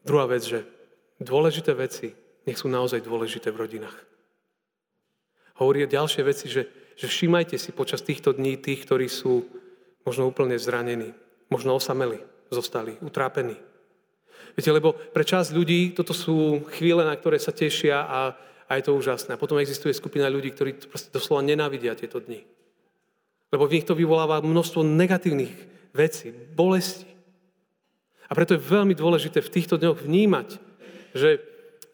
Druhá 0.00 0.24
vec, 0.24 0.48
že 0.48 0.64
dôležité 1.20 1.76
veci 1.76 2.16
nech 2.46 2.56
sú 2.56 2.72
naozaj 2.72 3.04
dôležité 3.04 3.52
v 3.52 3.60
rodinách. 3.66 4.15
Hovorí 5.56 5.88
ďalšie 5.88 6.22
veci, 6.24 6.46
že, 6.52 6.68
že 6.96 7.06
všímajte 7.08 7.56
si 7.56 7.72
počas 7.72 8.04
týchto 8.04 8.36
dní 8.36 8.60
tých, 8.60 8.84
ktorí 8.84 9.08
sú 9.08 9.48
možno 10.04 10.28
úplne 10.28 10.60
zranení, 10.60 11.16
možno 11.48 11.76
osameli, 11.76 12.20
zostali, 12.52 12.94
utrápení. 13.00 13.56
Viete, 14.56 14.72
lebo 14.72 14.92
pre 14.92 15.24
časť 15.24 15.52
ľudí 15.52 15.92
toto 15.92 16.16
sú 16.16 16.64
chvíle, 16.76 17.04
na 17.04 17.12
ktoré 17.12 17.36
sa 17.36 17.52
tešia 17.52 18.04
a, 18.04 18.20
a 18.68 18.72
je 18.76 18.88
to 18.88 18.96
úžasné. 18.96 19.36
A 19.36 19.40
potom 19.40 19.60
existuje 19.60 19.92
skupina 19.92 20.32
ľudí, 20.32 20.52
ktorí 20.52 20.88
proste 20.88 21.12
doslova 21.12 21.44
nenávidia 21.44 21.98
tieto 21.98 22.20
dni. 22.20 22.40
Lebo 23.52 23.68
v 23.68 23.80
nich 23.80 23.84
to 23.84 23.92
vyvoláva 23.92 24.40
množstvo 24.40 24.80
negatívnych 24.80 25.52
vecí, 25.92 26.32
bolesti. 26.32 27.08
A 28.26 28.32
preto 28.34 28.56
je 28.56 28.64
veľmi 28.64 28.96
dôležité 28.96 29.44
v 29.44 29.52
týchto 29.52 29.78
dňoch 29.78 30.02
vnímať, 30.02 30.48
že, 31.14 31.40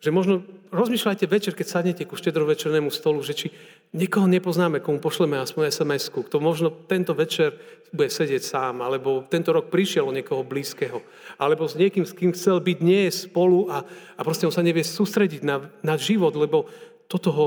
že 0.00 0.10
možno 0.10 0.46
rozmýšľajte 0.72 1.28
večer, 1.28 1.52
keď 1.52 1.66
sadnete 1.68 2.08
ku 2.08 2.16
štedrovečernému 2.16 2.88
stolu, 2.88 3.20
že 3.20 3.36
či 3.36 3.46
niekoho 3.92 4.24
nepoznáme, 4.24 4.80
komu 4.80 5.04
pošleme 5.04 5.36
aspoň 5.36 5.68
SMS-ku, 5.68 6.24
kto 6.24 6.40
možno 6.40 6.72
tento 6.72 7.12
večer 7.12 7.60
bude 7.92 8.08
sedieť 8.08 8.40
sám, 8.40 8.80
alebo 8.80 9.28
tento 9.28 9.52
rok 9.52 9.68
prišiel 9.68 10.08
o 10.08 10.16
niekoho 10.16 10.40
blízkeho, 10.40 11.04
alebo 11.36 11.68
s 11.68 11.76
niekým, 11.76 12.08
s 12.08 12.16
kým 12.16 12.32
chcel 12.32 12.64
byť, 12.64 12.78
nie 12.80 13.04
spolu 13.12 13.68
a, 13.68 13.84
a 14.16 14.20
proste 14.24 14.48
on 14.48 14.54
sa 14.54 14.64
nevie 14.64 14.80
sústrediť 14.80 15.44
na, 15.44 15.68
na 15.84 16.00
život, 16.00 16.32
lebo 16.32 16.64
toto 17.04 17.28
ho 17.28 17.46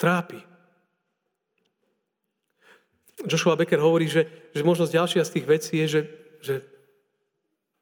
trápi. 0.00 0.40
Joshua 3.28 3.56
Becker 3.56 3.80
hovorí, 3.80 4.08
že, 4.08 4.52
že 4.56 4.64
možnosť 4.64 4.92
ďalšia 4.92 5.22
z 5.24 5.32
tých 5.36 5.46
vecí 5.48 5.74
je, 5.84 5.86
že, 5.88 6.00
že, 6.40 6.54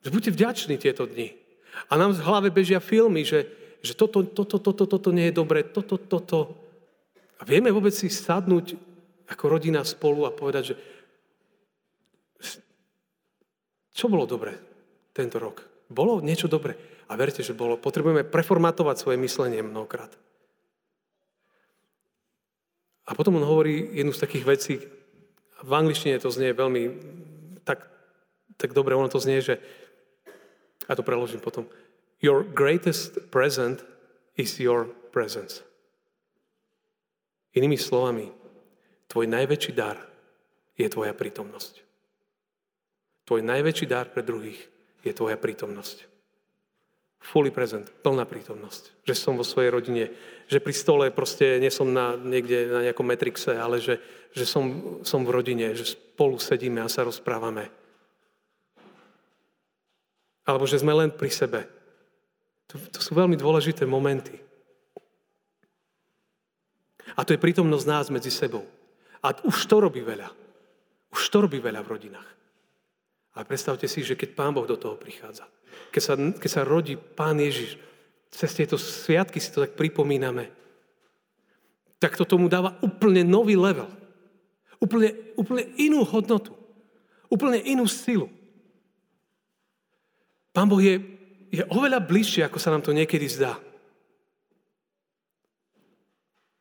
že 0.02 0.09
buďte 0.11 0.35
vďační 0.35 0.76
tieto 0.78 1.07
dni. 1.07 1.35
A 1.90 1.99
nám 1.99 2.14
v 2.14 2.23
hlave 2.23 2.49
bežia 2.54 2.78
filmy, 2.78 3.26
že, 3.26 3.50
že 3.85 3.93
toto, 3.93 4.25
toto, 4.25 4.57
toto, 4.57 4.88
toto 4.88 5.11
nie 5.12 5.29
je 5.29 5.37
dobré, 5.37 5.61
toto, 5.61 6.00
toto. 6.00 6.57
A 7.37 7.45
vieme 7.45 7.69
vôbec 7.69 7.93
si 7.93 8.09
sadnúť 8.09 8.81
ako 9.29 9.45
rodina 9.53 9.85
spolu 9.85 10.25
a 10.25 10.33
povedať, 10.33 10.73
že 10.73 10.76
čo 13.95 14.09
bolo 14.09 14.25
dobré 14.25 14.57
tento 15.12 15.37
rok? 15.37 15.62
Bolo 15.87 16.19
niečo 16.25 16.49
dobré? 16.49 16.75
A 17.07 17.14
verte, 17.14 17.45
že 17.45 17.53
bolo. 17.53 17.76
Potrebujeme 17.76 18.25
preformatovať 18.25 18.97
svoje 18.99 19.21
myslenie 19.21 19.61
mnohokrát. 19.61 20.11
A 23.05 23.12
potom 23.12 23.37
on 23.37 23.45
hovorí 23.45 23.93
jednu 23.93 24.17
z 24.17 24.23
takých 24.25 24.45
vecí, 24.49 24.75
v 25.64 25.73
angličtine 25.73 26.17
to 26.17 26.33
znie 26.33 26.57
veľmi 26.57 26.83
tak, 27.64 27.85
tak 28.57 28.73
dobre, 28.73 28.97
ono 28.97 29.12
to 29.12 29.21
znie, 29.21 29.45
že, 29.45 29.61
a 30.88 30.93
to 30.97 31.05
preložím 31.05 31.41
potom, 31.41 31.69
your 32.21 32.44
greatest 32.44 33.30
present 33.30 33.83
is 34.37 34.59
your 34.59 34.90
presence. 35.14 35.62
Inými 37.54 37.78
slovami, 37.78 38.30
tvoj 39.06 39.30
najväčší 39.30 39.73
dar 39.78 39.94
je 40.75 40.90
tvoja 40.90 41.14
prítomnosť. 41.14 41.87
Tvoj 43.25 43.40
najväčší 43.47 43.87
dar 43.87 44.11
pre 44.11 44.26
druhých 44.26 44.59
je 45.06 45.12
tvoja 45.14 45.38
prítomnosť. 45.38 46.11
Fully 47.25 47.49
present, 47.49 47.88
plná 48.04 48.28
prítomnosť. 48.28 49.09
Že 49.09 49.14
som 49.16 49.40
vo 49.40 49.47
svojej 49.47 49.73
rodine, 49.73 50.12
že 50.44 50.61
pri 50.61 50.76
stole 50.76 51.09
proste 51.09 51.56
nie 51.56 51.73
som 51.73 51.88
na, 51.88 52.21
niekde 52.21 52.68
na 52.68 52.85
nejakom 52.85 53.06
metrixe, 53.06 53.56
ale 53.56 53.80
že, 53.80 53.97
že 54.37 54.44
som, 54.44 55.00
som 55.00 55.25
v 55.25 55.33
rodine, 55.33 55.73
že 55.73 55.97
spolu 55.97 56.37
sedíme 56.37 56.85
a 56.85 56.92
sa 56.92 57.00
rozprávame. 57.00 57.73
Alebo 60.44 60.68
že 60.68 60.85
sme 60.85 60.92
len 60.92 61.09
pri 61.09 61.33
sebe. 61.33 61.64
To, 62.73 62.80
to 62.80 63.00
sú 63.00 63.12
veľmi 63.12 63.37
dôležité 63.37 63.85
momenty. 63.85 64.40
A 67.14 67.23
to 67.23 67.37
je 67.37 67.42
prítomnosť 67.42 67.87
nás 67.87 68.06
medzi 68.11 68.33
sebou. 68.33 68.64
A 69.23 69.33
už 69.44 69.68
to 69.68 69.78
robí 69.78 70.00
veľa. 70.02 70.28
Už 71.14 71.23
to 71.30 71.47
robí 71.47 71.62
veľa 71.62 71.80
v 71.85 71.92
rodinách. 71.97 72.30
Ale 73.35 73.44
predstavte 73.47 73.87
si, 73.87 74.02
že 74.02 74.18
keď 74.18 74.35
Pán 74.35 74.54
Boh 74.54 74.66
do 74.66 74.78
toho 74.78 74.99
prichádza, 74.99 75.47
keď 75.90 76.02
sa, 76.02 76.14
keď 76.18 76.50
sa 76.50 76.62
rodí 76.66 76.94
Pán 76.99 77.38
Ježiš, 77.38 77.78
cez 78.35 78.50
tieto 78.50 78.75
sviatky 78.75 79.38
si 79.38 79.54
to 79.54 79.62
tak 79.62 79.78
pripomíname, 79.78 80.50
tak 82.02 82.18
to 82.18 82.26
tomu 82.26 82.50
dáva 82.50 82.75
úplne 82.83 83.23
nový 83.23 83.54
level. 83.54 83.88
Úplne, 84.83 85.38
úplne 85.38 85.64
inú 85.78 86.02
hodnotu. 86.02 86.52
Úplne 87.30 87.62
inú 87.62 87.87
silu. 87.87 88.28
Pán 90.52 90.68
Boh 90.68 90.83
je, 90.83 91.00
je 91.61 91.64
oveľa 91.70 92.00
bližšie, 92.02 92.42
ako 92.46 92.58
sa 92.58 92.73
nám 92.75 92.82
to 92.82 92.96
niekedy 92.96 93.28
zdá. 93.30 93.61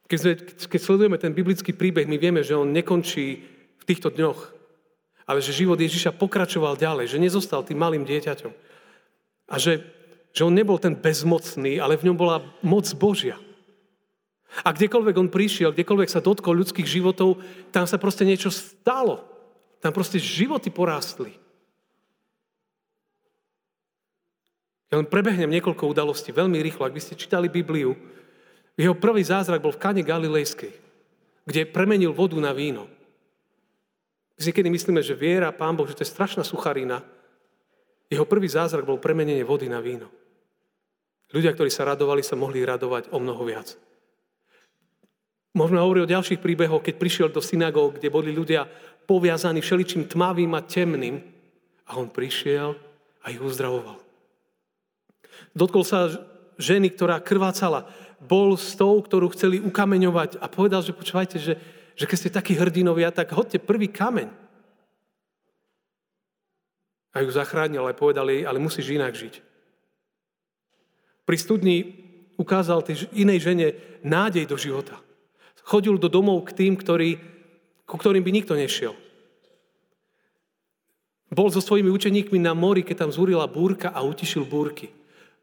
Keď, 0.05 0.19
sme, 0.19 0.33
keď 0.69 0.79
sledujeme 0.83 1.17
ten 1.17 1.33
biblický 1.33 1.73
príbeh, 1.73 2.05
my 2.05 2.21
vieme, 2.21 2.45
že 2.45 2.53
on 2.53 2.69
nekončí 2.69 3.25
v 3.79 3.83
týchto 3.87 4.13
dňoch, 4.13 4.39
ale 5.25 5.39
že 5.39 5.55
život 5.55 5.79
Ježiša 5.79 6.19
pokračoval 6.19 6.77
ďalej, 6.77 7.09
že 7.09 7.23
nezostal 7.23 7.63
tým 7.63 7.79
malým 7.79 8.03
dieťaťom. 8.03 8.53
A 9.49 9.55
že, 9.57 9.81
že 10.35 10.43
on 10.43 10.53
nebol 10.53 10.77
ten 10.77 10.93
bezmocný, 10.93 11.79
ale 11.79 11.97
v 11.97 12.11
ňom 12.11 12.17
bola 12.19 12.43
moc 12.61 12.85
Božia. 12.99 13.39
A 14.61 14.69
kdekoľvek 14.69 15.15
on 15.17 15.33
prišiel, 15.33 15.73
kdekoľvek 15.73 16.09
sa 16.13 16.21
dotkol 16.21 16.61
ľudských 16.61 16.85
životov, 16.85 17.41
tam 17.73 17.89
sa 17.89 17.97
proste 17.97 18.21
niečo 18.21 18.53
stalo. 18.53 19.25
Tam 19.81 19.89
proste 19.89 20.21
životy 20.21 20.69
porástli. 20.69 21.42
Ja 24.93 25.01
len 25.01 25.09
prebehnem 25.09 25.49
niekoľko 25.49 25.89
udalostí 25.89 26.29
veľmi 26.29 26.61
rýchlo. 26.61 26.85
Ak 26.85 26.93
by 26.93 27.01
ste 27.01 27.17
čítali 27.17 27.49
Bibliu, 27.49 27.97
jeho 28.77 28.93
prvý 28.93 29.25
zázrak 29.25 29.57
bol 29.57 29.73
v 29.73 29.81
Kane 29.81 30.05
Galilejskej, 30.05 30.69
kde 31.49 31.65
premenil 31.65 32.13
vodu 32.13 32.37
na 32.37 32.53
víno. 32.53 32.85
My 34.37 34.41
si 34.45 34.53
kedy 34.53 34.69
myslíme, 34.69 35.01
že 35.01 35.17
viera, 35.17 35.49
Pán 35.49 35.73
Boh, 35.73 35.89
že 35.89 35.97
to 35.97 36.05
je 36.05 36.13
strašná 36.13 36.45
sucharina, 36.45 37.01
jeho 38.05 38.21
prvý 38.29 38.45
zázrak 38.45 38.85
bol 38.85 39.01
premenenie 39.01 39.41
vody 39.41 39.65
na 39.65 39.81
víno. 39.81 40.13
Ľudia, 41.33 41.57
ktorí 41.57 41.73
sa 41.73 41.89
radovali, 41.89 42.21
sa 42.21 42.37
mohli 42.37 42.61
radovať 42.61 43.09
o 43.09 43.17
mnoho 43.17 43.41
viac. 43.49 43.73
Môžeme 45.57 45.81
hovoriť 45.81 46.01
o 46.05 46.13
ďalších 46.13 46.37
príbehoch, 46.37 46.85
keď 46.85 47.01
prišiel 47.01 47.27
do 47.33 47.41
synagóg, 47.41 47.97
kde 47.97 48.13
boli 48.13 48.29
ľudia 48.29 48.69
poviazaní 49.09 49.65
všeličím 49.65 50.05
tmavým 50.05 50.53
a 50.53 50.61
temným 50.61 51.17
a 51.89 51.97
on 51.97 52.13
prišiel 52.13 52.77
a 53.25 53.33
ich 53.33 53.41
uzdravoval. 53.41 54.02
Dotkol 55.51 55.83
sa 55.83 56.07
ženy, 56.55 56.95
ktorá 56.95 57.19
krvácala. 57.19 57.91
Bol 58.23 58.55
s 58.55 58.79
tou, 58.79 59.03
ktorú 59.03 59.35
chceli 59.35 59.59
ukameňovať 59.59 60.39
a 60.39 60.47
povedal, 60.47 60.79
že 60.79 60.95
počúvajte, 60.95 61.37
že, 61.37 61.59
že 61.99 62.05
keď 62.07 62.17
ste 62.17 62.31
takí 62.31 62.55
hrdinovia, 62.55 63.11
tak 63.11 63.35
hodte 63.35 63.59
prvý 63.59 63.91
kameň. 63.91 64.31
A 67.13 67.21
ju 67.21 67.29
zachránil, 67.29 67.83
ale 67.83 67.93
povedal 67.93 68.25
jej, 68.31 68.47
ale 68.47 68.63
musíš 68.63 68.89
inak 68.89 69.13
žiť. 69.13 69.43
Pri 71.23 71.37
studni 71.37 71.77
ukázal 72.39 72.81
tej 72.81 73.05
inej 73.13 73.39
žene 73.45 73.67
nádej 74.01 74.49
do 74.49 74.57
života. 74.57 74.97
Chodil 75.63 75.95
do 75.95 76.11
domov 76.11 76.43
k 76.49 76.65
tým, 76.65 76.73
ktorí, 76.75 77.21
ku 77.87 77.95
ktorým 77.95 78.25
by 78.25 78.31
nikto 78.33 78.57
nešiel. 78.57 78.97
Bol 81.33 81.49
so 81.49 81.63
svojimi 81.63 81.89
učeníkmi 81.89 82.37
na 82.37 82.53
mori, 82.53 82.83
keď 82.83 83.07
tam 83.07 83.11
zúrila 83.15 83.47
búrka 83.49 83.89
a 83.89 84.03
utišil 84.03 84.43
búrky. 84.45 84.91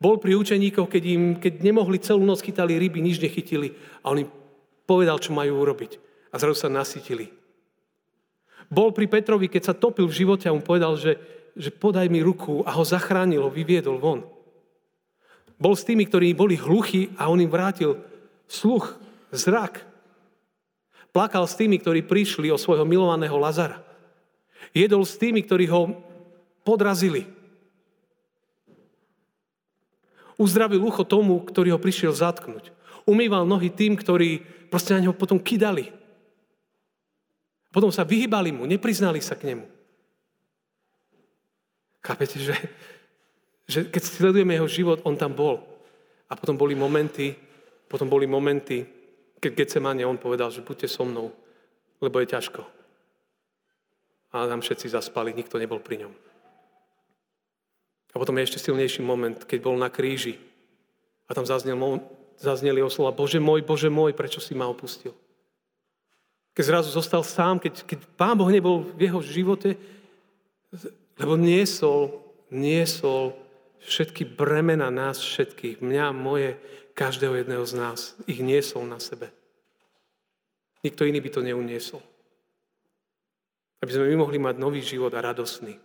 Bol 0.00 0.16
pri 0.16 0.32
učeníkoch, 0.32 0.88
keď, 0.88 1.04
im, 1.04 1.22
keď 1.36 1.60
nemohli 1.60 2.00
celú 2.00 2.24
noc 2.24 2.40
chytali 2.40 2.80
ryby, 2.80 3.04
nič 3.04 3.20
nechytili 3.20 3.76
a 4.00 4.16
on 4.16 4.24
im 4.24 4.30
povedal, 4.88 5.20
čo 5.20 5.36
majú 5.36 5.60
urobiť. 5.60 6.00
A 6.32 6.40
zrazu 6.40 6.64
sa 6.64 6.72
nasytili. 6.72 7.28
Bol 8.72 8.96
pri 8.96 9.10
Petrovi, 9.12 9.50
keď 9.50 9.62
sa 9.70 9.74
topil 9.76 10.08
v 10.08 10.16
živote 10.24 10.48
a 10.48 10.56
mu 10.56 10.64
povedal, 10.64 10.96
že 10.96 11.20
že 11.56 11.70
podaj 11.74 12.06
mi 12.08 12.22
ruku 12.22 12.62
a 12.66 12.74
ho 12.74 12.84
zachránil, 12.86 13.42
ho 13.42 13.50
vyviedol 13.50 13.98
von. 13.98 14.26
Bol 15.60 15.74
s 15.76 15.84
tými, 15.84 16.06
ktorí 16.06 16.32
boli 16.32 16.56
hluchí 16.56 17.12
a 17.20 17.28
on 17.28 17.42
im 17.42 17.50
vrátil 17.50 18.00
sluch, 18.48 18.96
zrak. 19.28 19.84
Plakal 21.10 21.44
s 21.44 21.58
tými, 21.58 21.76
ktorí 21.76 22.06
prišli 22.06 22.48
o 22.48 22.60
svojho 22.60 22.86
milovaného 22.86 23.34
Lazara. 23.36 23.82
Jedol 24.70 25.02
s 25.02 25.18
tými, 25.18 25.42
ktorí 25.42 25.66
ho 25.68 26.00
podrazili. 26.62 27.26
Uzdravil 30.40 30.80
ucho 30.80 31.04
tomu, 31.04 31.36
ktorý 31.44 31.76
ho 31.76 31.80
prišiel 31.80 32.16
zatknúť. 32.16 32.72
Umýval 33.04 33.44
nohy 33.44 33.68
tým, 33.68 33.92
ktorí 33.92 34.40
proste 34.72 34.96
na 34.96 35.04
neho 35.04 35.12
potom 35.12 35.36
kydali. 35.36 35.92
Potom 37.68 37.92
sa 37.92 38.08
vyhýbali 38.08 38.48
mu, 38.50 38.64
nepriznali 38.64 39.20
sa 39.20 39.36
k 39.36 39.52
nemu. 39.52 39.68
Chápete, 42.00 42.40
že, 42.40 42.56
že 43.68 43.84
keď 43.84 44.02
sledujeme 44.02 44.56
jeho 44.56 44.66
život, 44.66 45.04
on 45.04 45.20
tam 45.20 45.36
bol. 45.36 45.60
A 46.26 46.34
potom 46.34 46.56
boli 46.56 46.72
momenty, 46.72 47.36
potom 47.84 48.08
boli 48.08 48.24
momenty, 48.24 48.86
keď 49.36 49.52
Getsemane 49.52 50.08
on 50.08 50.16
povedal, 50.16 50.48
že 50.48 50.64
buďte 50.64 50.88
so 50.88 51.04
mnou, 51.04 51.28
lebo 52.00 52.16
je 52.22 52.32
ťažko. 52.32 52.62
A 54.32 54.46
tam 54.48 54.64
všetci 54.64 54.88
zaspali, 54.94 55.36
nikto 55.36 55.60
nebol 55.60 55.82
pri 55.82 56.06
ňom. 56.06 56.29
A 58.10 58.18
potom 58.18 58.34
je 58.38 58.46
ešte 58.50 58.62
silnejší 58.70 59.06
moment, 59.06 59.38
keď 59.46 59.58
bol 59.62 59.76
na 59.78 59.86
kríži 59.86 60.38
a 61.30 61.34
tam 61.34 61.46
zaznel, 61.46 61.78
zazneli 62.34 62.82
oslova 62.82 63.14
Bože 63.14 63.38
môj, 63.38 63.62
Bože 63.62 63.86
môj, 63.86 64.16
prečo 64.18 64.42
si 64.42 64.56
ma 64.56 64.66
opustil? 64.66 65.14
Keď 66.58 66.64
zrazu 66.66 66.90
zostal 66.90 67.22
sám, 67.22 67.62
keď, 67.62 67.86
keď 67.86 67.98
Pán 68.18 68.34
Boh 68.34 68.50
nebol 68.50 68.82
v 68.82 69.06
jeho 69.06 69.22
živote, 69.22 69.78
lebo 71.14 71.38
niesol, 71.38 72.18
niesol 72.50 73.38
všetky 73.86 74.26
bremena 74.26 74.90
nás 74.90 75.22
všetkých, 75.22 75.78
mňa, 75.78 76.10
moje, 76.10 76.58
každého 76.98 77.32
jedného 77.40 77.64
z 77.64 77.74
nás. 77.78 77.98
Ich 78.26 78.42
niesol 78.42 78.84
na 78.84 79.00
sebe. 79.00 79.32
Nikto 80.84 81.08
iný 81.08 81.20
by 81.20 81.30
to 81.32 81.40
neuniesol. 81.40 82.02
Aby 83.80 83.90
sme 83.96 84.04
my 84.12 84.16
mohli 84.20 84.36
mať 84.36 84.60
nový 84.60 84.84
život 84.84 85.12
a 85.16 85.24
radosný. 85.24 85.80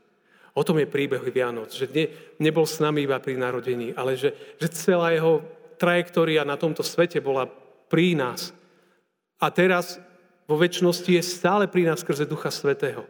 O 0.55 0.63
tom 0.63 0.79
je 0.79 0.87
príbeh 0.87 1.19
Vianoc, 1.19 1.75
že 1.75 1.83
ne, 1.91 2.07
nebol 2.39 2.63
s 2.63 2.79
nami 2.79 3.03
iba 3.03 3.19
pri 3.19 3.35
narodení, 3.35 3.91
ale 3.91 4.15
že, 4.15 4.31
že 4.55 4.71
celá 4.71 5.11
jeho 5.11 5.43
trajektória 5.75 6.47
na 6.47 6.55
tomto 6.55 6.79
svete 6.79 7.19
bola 7.19 7.43
pri 7.91 8.15
nás. 8.15 8.55
A 9.35 9.51
teraz 9.51 9.99
vo 10.47 10.55
väčšnosti 10.55 11.11
je 11.11 11.19
stále 11.19 11.67
pri 11.67 11.91
nás 11.91 11.99
skrze 11.99 12.23
Ducha 12.23 12.47
Svetého. 12.55 13.03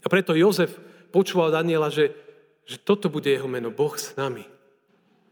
A 0.00 0.06
preto 0.08 0.32
Jozef 0.32 0.72
počúval 1.12 1.52
Daniela, 1.52 1.92
že, 1.92 2.16
že 2.64 2.80
toto 2.80 3.12
bude 3.12 3.28
jeho 3.28 3.44
meno, 3.44 3.68
Boh 3.68 3.92
s 3.92 4.16
nami. 4.16 4.48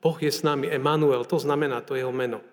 Boh 0.05 0.19
je 0.21 0.29
s 0.29 0.45
nami, 0.45 0.69
Emanuel, 0.69 1.25
to 1.25 1.41
znamená 1.41 1.81
to 1.81 1.97
jeho 1.97 2.13
meno. 2.13 2.45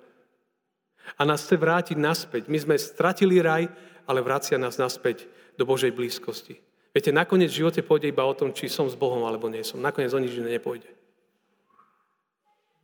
A 1.20 1.28
nás 1.28 1.44
chce 1.44 1.60
vrátiť 1.60 1.98
naspäť. 2.00 2.48
My 2.48 2.64
sme 2.64 2.76
stratili 2.80 3.44
raj, 3.44 3.68
ale 4.08 4.24
vracia 4.24 4.56
nás 4.56 4.80
naspäť 4.80 5.28
do 5.60 5.68
Božej 5.68 5.92
blízkosti. 5.92 6.73
Viete, 6.94 7.10
nakoniec 7.10 7.50
v 7.50 7.66
živote 7.66 7.82
pôjde 7.82 8.14
iba 8.14 8.22
o 8.22 8.38
tom, 8.38 8.54
či 8.54 8.70
som 8.70 8.86
s 8.86 8.94
Bohom 8.94 9.26
alebo 9.26 9.50
nie 9.50 9.66
som. 9.66 9.82
Nakoniec 9.82 10.14
o 10.14 10.22
nič 10.22 10.38
iné 10.38 10.62
nepôjde. 10.62 10.86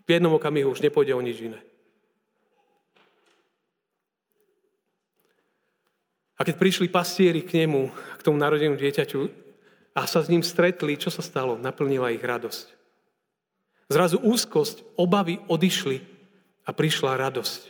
V 0.04 0.10
jednom 0.10 0.34
okamihu 0.34 0.74
už 0.74 0.82
nepôjde 0.82 1.13
o 1.13 1.22
nič 1.22 1.38
iné. 1.46 1.62
A 6.39 6.48
keď 6.48 6.58
prišli 6.58 6.89
pastieri 6.89 7.46
k 7.46 7.62
nemu, 7.62 7.94
k 8.18 8.25
tomu 8.25 8.42
narodenému 8.42 8.82
dieťaťu 8.82 9.22
a 9.94 10.08
sa 10.10 10.25
s 10.25 10.32
ním 10.32 10.42
stretli, 10.42 10.98
čo 10.98 11.13
sa 11.13 11.22
stalo? 11.22 11.62
Naplnila 11.62 12.10
ich 12.10 12.24
radosť. 12.25 12.66
Zrazu 13.94 14.18
úzkosť, 14.18 14.98
obavy 14.98 15.38
odišli 15.46 16.01
a 16.66 16.74
prišla 16.74 17.20
radosť. 17.20 17.62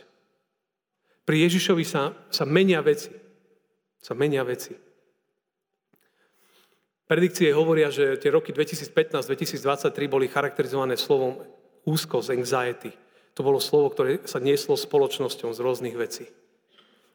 Pri 1.28 1.36
Ježišovi 1.44 1.84
sa, 1.84 2.16
sa 2.32 2.48
menia 2.48 2.80
veci. 2.80 3.12
Sa 4.00 4.16
menia 4.16 4.40
veci. 4.46 4.89
Predikcie 7.10 7.50
hovoria, 7.50 7.90
že 7.90 8.14
tie 8.22 8.30
roky 8.30 8.54
2015-2023 8.54 9.90
boli 10.06 10.30
charakterizované 10.30 10.94
slovom 10.94 11.42
úzkosť, 11.82 12.38
anxiety. 12.38 12.94
To 13.34 13.42
bolo 13.42 13.58
slovo, 13.58 13.90
ktoré 13.90 14.22
sa 14.30 14.38
nieslo 14.38 14.78
spoločnosťou 14.78 15.50
z 15.50 15.58
rôznych 15.58 15.98
vecí. 15.98 16.30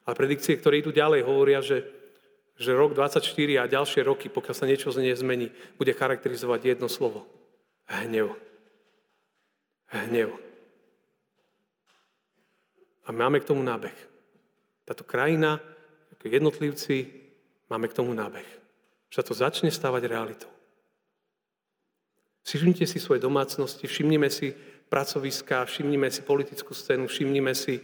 Ale 0.04 0.20
predikcie, 0.20 0.60
ktoré 0.60 0.84
idú 0.84 0.92
ďalej, 0.92 1.24
hovoria, 1.24 1.64
že, 1.64 1.88
že 2.60 2.76
rok 2.76 2.92
24 2.92 3.24
a 3.56 3.72
ďalšie 3.72 4.04
roky, 4.04 4.28
pokiaľ 4.28 4.56
sa 4.60 4.68
niečo 4.68 4.92
nezmení, 4.92 5.56
bude 5.80 5.96
charakterizovať 5.96 6.76
jedno 6.76 6.92
slovo. 6.92 7.24
Hnev. 7.88 8.36
Hnev. 9.96 10.36
A 13.08 13.16
máme 13.16 13.40
k 13.40 13.48
tomu 13.48 13.64
nábeh. 13.64 13.96
Táto 14.84 15.08
krajina, 15.08 15.64
ako 16.20 16.28
jednotlivci, 16.28 17.16
máme 17.72 17.88
k 17.88 17.96
tomu 17.96 18.12
nábeh 18.12 18.65
sa 19.16 19.24
to 19.24 19.32
začne 19.32 19.72
stávať 19.72 20.12
realitou. 20.12 20.52
Všimnite 22.44 22.84
si 22.84 23.00
svoje 23.00 23.24
domácnosti, 23.24 23.88
všimnime 23.88 24.28
si 24.28 24.52
pracoviská, 24.92 25.64
všimnime 25.64 26.12
si 26.12 26.20
politickú 26.20 26.76
scénu, 26.76 27.08
všimnime 27.08 27.56
si 27.56 27.80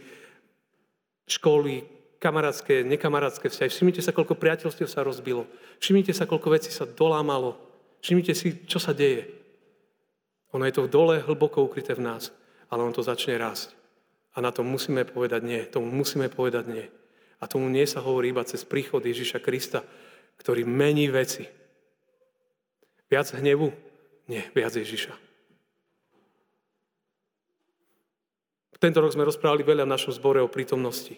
školy, 1.24 1.88
kamarátske, 2.20 2.84
nekamarátske 2.84 3.48
vzťahy. 3.48 3.72
Všimnite 3.72 4.04
sa, 4.04 4.14
koľko 4.14 4.36
priateľstiev 4.36 4.86
sa 4.86 5.02
rozbilo. 5.02 5.48
Všimnite 5.80 6.12
sa, 6.12 6.28
koľko 6.28 6.54
vecí 6.54 6.70
sa 6.70 6.84
dolámalo. 6.84 7.56
Všimnite 8.04 8.36
si, 8.36 8.62
čo 8.68 8.76
sa 8.76 8.92
deje. 8.92 9.26
Ono 10.52 10.62
je 10.68 10.74
to 10.76 10.84
v 10.84 10.92
dole 10.92 11.16
hlboko 11.24 11.64
ukryté 11.64 11.96
v 11.96 12.04
nás, 12.04 12.28
ale 12.68 12.84
ono 12.84 12.92
to 12.92 13.02
začne 13.02 13.40
rásť. 13.40 13.72
A 14.36 14.44
na 14.44 14.52
to 14.52 14.60
musíme 14.60 15.02
povedať 15.08 15.40
nie. 15.42 15.64
Tomu 15.64 15.88
musíme 15.88 16.28
povedať 16.28 16.64
nie. 16.68 16.86
A 17.42 17.48
tomu 17.48 17.66
nie 17.72 17.88
sa 17.88 18.04
hovorí 18.04 18.30
iba 18.30 18.46
cez 18.46 18.62
príchod 18.62 19.02
Ježiša 19.02 19.42
Krista, 19.42 19.82
ktorý 20.42 20.66
mení 20.66 21.06
veci. 21.06 21.46
Viac 23.06 23.30
hnevu? 23.38 23.70
Nie, 24.26 24.50
viac 24.50 24.74
Ježiša. 24.74 25.14
Tento 28.82 28.98
rok 28.98 29.14
sme 29.14 29.22
rozprávali 29.22 29.62
veľa 29.62 29.86
v 29.86 29.94
našom 29.94 30.10
zbore 30.10 30.42
o 30.42 30.50
prítomnosti. 30.50 31.14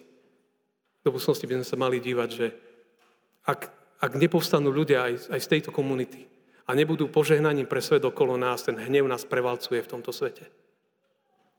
Do 1.01 1.09
budúcnosti 1.09 1.49
by 1.49 1.57
sme 1.57 1.65
sa 1.65 1.81
mali 1.81 1.97
dívať, 1.97 2.29
že 2.29 2.53
ak, 3.49 3.73
ak 4.05 4.11
nepovstanú 4.13 4.69
ľudia 4.69 5.09
aj, 5.09 5.33
aj 5.33 5.39
z 5.41 5.49
tejto 5.49 5.73
komunity 5.73 6.29
a 6.69 6.77
nebudú 6.77 7.09
požehnaním 7.09 7.65
pre 7.65 7.81
svet 7.81 8.05
okolo 8.05 8.37
nás, 8.37 8.61
ten 8.61 8.77
hnev 8.77 9.09
nás 9.09 9.25
prevalcuje 9.25 9.81
v 9.81 9.89
tomto 9.89 10.13
svete. 10.13 10.45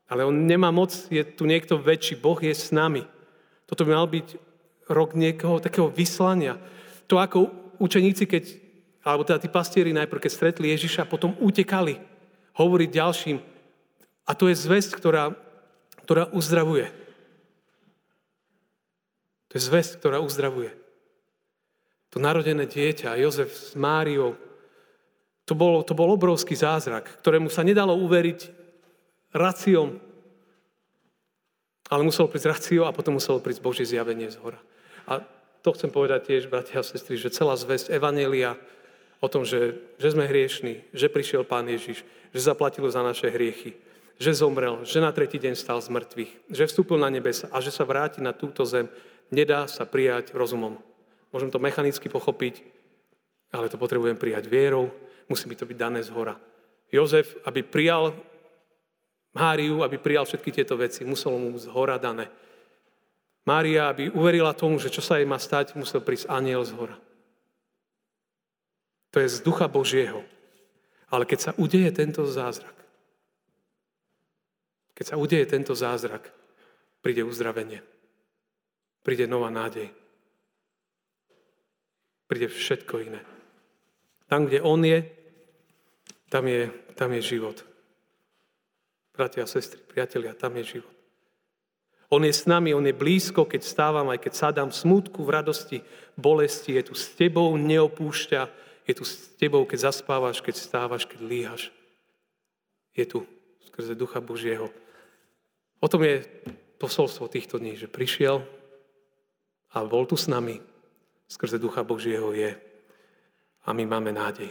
Ale 0.06 0.22
on 0.22 0.46
nemá 0.46 0.70
moc, 0.70 0.94
je 1.10 1.26
tu 1.26 1.42
niekto 1.50 1.82
väčší, 1.82 2.22
Boh 2.22 2.38
je 2.38 2.54
s 2.54 2.70
nami. 2.70 3.02
Toto 3.66 3.82
by 3.82 3.90
mal 3.98 4.06
byť 4.06 4.38
rok 4.86 5.18
niekoho 5.18 5.58
takého 5.58 5.90
vyslania, 5.90 6.54
to 7.06 7.22
ako 7.22 7.50
učeníci, 7.78 8.26
keď, 8.26 8.44
alebo 9.06 9.22
teda 9.22 9.38
tí 9.42 9.48
pastieri 9.50 9.94
najprv, 9.94 10.22
keď 10.22 10.32
stretli 10.32 10.74
Ježiša, 10.74 11.10
potom 11.10 11.38
utekali 11.38 11.98
hovoriť 12.56 12.90
ďalším. 12.90 13.38
A 14.26 14.32
to 14.34 14.50
je 14.50 14.56
zväzť, 14.58 14.90
ktorá, 14.98 15.30
ktorá 16.02 16.26
uzdravuje. 16.34 16.90
To 19.50 19.52
je 19.54 19.62
zväzť, 19.62 20.02
ktorá 20.02 20.18
uzdravuje. 20.18 20.74
To 22.10 22.18
narodené 22.18 22.66
dieťa, 22.66 23.20
Jozef 23.22 23.54
s 23.54 23.72
Máriou, 23.78 24.34
to 25.46 25.54
bol, 25.54 25.86
to 25.86 25.94
bol 25.94 26.10
obrovský 26.10 26.58
zázrak, 26.58 27.22
ktorému 27.22 27.46
sa 27.46 27.62
nedalo 27.62 27.94
uveriť 27.94 28.50
raciom, 29.30 30.02
ale 31.86 32.02
muselo 32.02 32.26
prísť 32.26 32.50
racio 32.50 32.82
a 32.82 32.90
potom 32.90 33.14
muselo 33.14 33.38
prísť 33.38 33.62
Božie 33.62 33.86
zjavenie 33.86 34.26
z 34.26 34.42
hora. 34.42 34.58
A 35.06 35.22
to 35.66 35.74
chcem 35.74 35.90
povedať 35.90 36.30
tiež, 36.30 36.46
bratia 36.46 36.78
a 36.78 36.86
sestry, 36.86 37.18
že 37.18 37.34
celá 37.34 37.58
zväzť 37.58 37.90
Evanelia 37.90 38.54
o 39.18 39.26
tom, 39.26 39.42
že, 39.42 39.82
že 39.98 40.14
sme 40.14 40.30
hriešní, 40.30 40.94
že 40.94 41.10
prišiel 41.10 41.42
Pán 41.42 41.66
Ježiš, 41.66 42.06
že 42.30 42.40
zaplatil 42.40 42.86
za 42.86 43.02
naše 43.02 43.26
hriechy, 43.26 43.74
že 44.22 44.30
zomrel, 44.38 44.86
že 44.86 45.02
na 45.02 45.10
tretí 45.10 45.42
deň 45.42 45.58
stal 45.58 45.82
z 45.82 45.90
mŕtvych, 45.90 46.54
že 46.54 46.70
vstúpil 46.70 47.02
na 47.02 47.10
nebesa 47.10 47.50
a 47.50 47.58
že 47.58 47.74
sa 47.74 47.82
vráti 47.82 48.22
na 48.22 48.30
túto 48.30 48.62
zem, 48.62 48.86
nedá 49.34 49.66
sa 49.66 49.82
prijať 49.82 50.30
rozumom. 50.38 50.78
Môžem 51.34 51.50
to 51.50 51.58
mechanicky 51.58 52.06
pochopiť, 52.06 52.62
ale 53.50 53.66
to 53.66 53.74
potrebujem 53.74 54.14
prijať 54.14 54.46
vierou, 54.46 54.94
musí 55.26 55.50
mi 55.50 55.58
to 55.58 55.66
byť 55.66 55.74
dané 55.74 56.00
z 56.06 56.14
hora. 56.14 56.38
Jozef, 56.94 57.34
aby 57.42 57.66
prijal 57.66 58.14
Máriu, 59.34 59.82
aby 59.82 59.98
prijal 59.98 60.24
všetky 60.24 60.48
tieto 60.48 60.78
veci, 60.78 61.02
muselo 61.02 61.36
mu 61.36 61.52
z 61.58 61.66
hora 61.68 61.98
dané. 61.98 62.30
Mária, 63.46 63.86
aby 63.86 64.10
uverila 64.10 64.50
tomu, 64.50 64.82
že 64.82 64.90
čo 64.90 64.98
sa 64.98 65.22
jej 65.22 65.28
má 65.28 65.38
stať, 65.38 65.78
musel 65.78 66.02
prísť 66.02 66.26
aniel 66.26 66.66
z 66.66 66.74
hora. 66.74 66.98
To 69.14 69.22
je 69.22 69.30
z 69.30 69.38
ducha 69.46 69.70
Božieho. 69.70 70.26
Ale 71.06 71.22
keď 71.22 71.38
sa 71.38 71.52
udeje 71.54 71.86
tento 71.94 72.26
zázrak, 72.26 72.74
keď 74.98 75.04
sa 75.06 75.16
udeje 75.20 75.46
tento 75.46 75.76
zázrak, 75.78 76.26
príde 77.04 77.22
uzdravenie. 77.22 77.84
Príde 79.06 79.30
nová 79.30 79.52
nádej. 79.54 79.94
Príde 82.26 82.50
všetko 82.50 82.94
iné. 83.06 83.22
Tam, 84.26 84.50
kde 84.50 84.58
On 84.66 84.82
je, 84.82 85.06
tam 86.26 86.50
je, 86.50 86.66
tam 86.98 87.14
je 87.14 87.22
život. 87.22 87.62
Bratia 89.14 89.46
a 89.46 89.48
sestry, 89.48 89.78
priatelia, 89.78 90.34
tam 90.34 90.58
je 90.58 90.80
život. 90.80 90.95
On 92.16 92.24
je 92.24 92.32
s 92.32 92.48
nami, 92.48 92.72
on 92.72 92.80
je 92.88 92.96
blízko, 92.96 93.44
keď 93.44 93.60
stávam, 93.60 94.08
aj 94.08 94.24
keď 94.24 94.32
sadám 94.32 94.68
v 94.72 94.80
smutku, 94.80 95.20
v 95.20 95.36
radosti, 95.36 95.78
bolesti. 96.16 96.72
Je 96.72 96.88
tu 96.88 96.94
s 96.96 97.12
tebou, 97.12 97.52
neopúšťa. 97.60 98.48
Je 98.88 98.96
tu 98.96 99.04
s 99.04 99.36
tebou, 99.36 99.68
keď 99.68 99.92
zaspávaš, 99.92 100.40
keď 100.40 100.56
stávaš, 100.56 101.04
keď 101.04 101.20
líhaš. 101.20 101.68
Je 102.96 103.04
tu 103.04 103.28
skrze 103.68 103.92
Ducha 103.92 104.24
Božieho. 104.24 104.72
O 105.76 105.92
tom 105.92 106.08
je 106.08 106.24
posolstvo 106.80 107.28
týchto 107.28 107.60
dní, 107.60 107.76
že 107.76 107.84
prišiel, 107.84 108.40
A 109.76 109.84
bol 109.84 110.08
tu 110.08 110.16
s 110.16 110.24
nami, 110.24 110.56
skrze 111.28 111.60
Ducha 111.60 111.84
Božieho 111.84 112.32
je. 112.32 112.56
A 113.68 113.76
my 113.76 113.84
máme 113.84 114.08
nádej. 114.08 114.48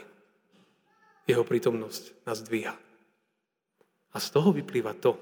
Jeho 1.26 1.42
prítomnosť 1.42 2.30
nás 2.30 2.46
dvíha. 2.46 2.78
A 4.14 4.18
z 4.22 4.28
toho 4.30 4.54
vyplýva 4.54 4.94
to, 4.94 5.18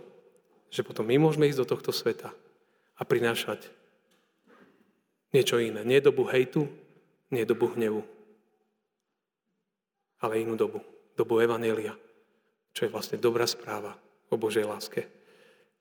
že 0.73 0.81
potom 0.81 1.05
my 1.05 1.21
môžeme 1.21 1.45
ísť 1.45 1.61
do 1.61 1.69
tohto 1.69 1.93
sveta 1.93 2.33
a 2.97 3.01
prinášať 3.05 3.69
niečo 5.29 5.61
iné. 5.61 5.85
Nie 5.85 6.01
dobu 6.01 6.25
hejtu, 6.25 6.65
nie 7.29 7.45
dobu 7.45 7.69
hnevu, 7.77 8.01
ale 10.25 10.41
inú 10.41 10.57
dobu. 10.57 10.81
Dobu 11.13 11.37
Evanelia, 11.45 11.93
čo 12.73 12.89
je 12.89 12.93
vlastne 12.93 13.21
dobrá 13.21 13.45
správa 13.45 13.93
o 14.33 14.35
Božej 14.37 14.65
láske. 14.65 15.05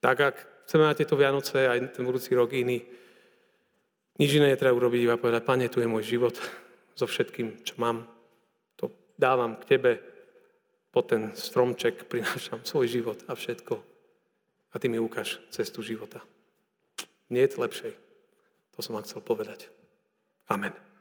Tak 0.05 0.17
ak 0.21 0.37
chceme 0.69 0.85
mať 0.85 1.01
tieto 1.01 1.17
Vianoce 1.17 1.65
aj 1.65 1.97
ten 1.97 2.05
budúci 2.05 2.37
rok 2.37 2.53
iný, 2.53 2.85
nič 4.21 4.31
iné 4.37 4.53
netreba 4.53 4.77
urobiť, 4.77 5.01
iba 5.09 5.17
povedať, 5.17 5.41
Pane, 5.41 5.73
tu 5.73 5.81
je 5.81 5.89
môj 5.89 6.05
život 6.05 6.37
so 6.93 7.09
všetkým, 7.09 7.65
čo 7.65 7.81
mám. 7.81 8.05
To 8.77 8.93
dávam 9.17 9.57
k 9.57 9.65
Tebe, 9.73 9.93
po 10.93 11.01
ten 11.01 11.33
stromček 11.33 12.05
prinášam 12.05 12.61
svoj 12.61 12.93
život 12.93 13.25
a 13.25 13.33
všetko. 13.33 13.92
A 14.73 14.79
Ty 14.79 14.89
mi 14.89 14.99
ukáž 14.99 15.41
cestu 15.53 15.85
života. 15.85 16.25
Nie 17.29 17.45
je 17.45 17.53
lepšej. 17.61 17.93
To 18.77 18.81
som 18.81 18.97
vám 18.97 19.05
chcel 19.05 19.21
povedať. 19.21 19.69
Amen. 20.49 20.92